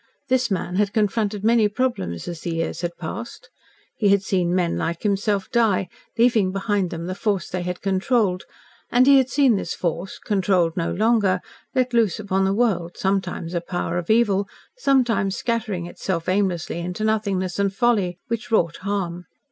This 0.29 0.49
man 0.49 0.77
had 0.77 0.93
confronted 0.93 1.43
many 1.43 1.67
problems 1.67 2.27
as 2.27 2.41
the 2.41 2.55
years 2.55 2.81
had 2.81 2.97
passed. 2.97 3.51
He 3.95 4.09
had 4.09 4.23
seen 4.23 4.55
men 4.55 4.75
like 4.75 5.03
himself 5.03 5.47
die, 5.51 5.89
leaving 6.17 6.51
behind 6.51 6.89
them 6.89 7.05
the 7.05 7.13
force 7.13 7.47
they 7.49 7.61
had 7.61 7.81
controlled, 7.83 8.45
and 8.89 9.05
he 9.05 9.19
had 9.19 9.29
seen 9.29 9.57
this 9.57 9.75
force 9.75 10.17
controlled 10.17 10.75
no 10.75 10.91
longer 10.91 11.39
let 11.75 11.93
loose 11.93 12.19
upon 12.19 12.45
the 12.45 12.51
world, 12.55 12.97
sometimes 12.97 13.53
a 13.53 13.61
power 13.61 13.99
of 13.99 14.09
evil, 14.09 14.47
sometimes 14.75 15.35
scattering 15.35 15.85
itself 15.85 16.27
aimlessly 16.27 16.79
into 16.79 17.03
nothingness 17.03 17.59
and 17.59 17.71
folly, 17.75 18.17
which 18.27 18.49
wrought 18.49 18.77
harm. 18.77 19.25